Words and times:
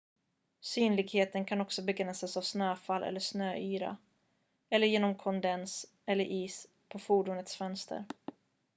synligheten 0.61 1.45
kan 1.45 1.61
också 1.61 1.81
begränsas 1.81 2.37
av 2.37 2.41
snöfall 2.41 3.03
eller 3.03 3.19
snöyra 3.19 3.97
eller 4.69 4.87
genom 4.87 5.15
kondens 5.15 5.85
eller 6.05 6.25
is 6.25 6.67
på 6.89 6.99
fordonets 6.99 7.55
fönster 7.55 8.05